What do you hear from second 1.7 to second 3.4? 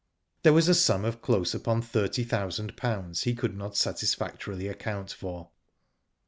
thirty thousand pounds he